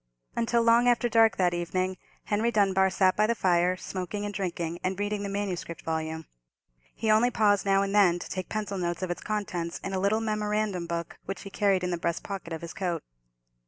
Until 0.35 0.63
long 0.63 0.87
after 0.87 1.07
dark 1.07 1.37
that 1.37 1.53
evening, 1.53 1.95
Henry 2.23 2.49
Dunbar 2.49 2.89
sat 2.89 3.15
by 3.15 3.27
the 3.27 3.35
fire, 3.35 3.77
smoking 3.77 4.25
and 4.25 4.33
drinking, 4.33 4.79
and 4.83 4.99
reading 4.99 5.21
the 5.21 5.29
manuscript 5.29 5.83
volume. 5.83 6.25
He 6.95 7.11
only 7.11 7.29
paused 7.29 7.67
now 7.67 7.83
and 7.83 7.93
then 7.93 8.17
to 8.17 8.27
take 8.27 8.49
pencil 8.49 8.79
notes 8.79 9.03
of 9.03 9.11
its 9.11 9.21
contents 9.21 9.77
in 9.83 9.93
a 9.93 9.99
little 9.99 10.19
memorandum 10.19 10.87
book, 10.87 11.19
which 11.25 11.43
he 11.43 11.51
carried 11.51 11.83
in 11.83 11.91
the 11.91 11.99
breast 11.99 12.23
pocket 12.23 12.51
of 12.51 12.61
his 12.61 12.73
coat. 12.73 13.03